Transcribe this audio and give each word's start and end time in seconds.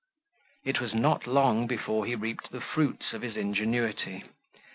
It 0.65 0.81
was 0.81 0.95
not 0.95 1.27
long 1.27 1.67
before 1.67 2.07
he 2.07 2.15
reaped 2.15 2.49
the 2.51 2.59
fruits 2.59 3.13
of 3.13 3.21
his 3.21 3.37
ingenuity. 3.37 4.23